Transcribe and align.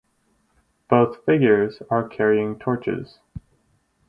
Both 0.89 1.23
figures 1.25 1.83
are 1.91 2.07
carrying 2.07 2.57
torches. 2.57 3.19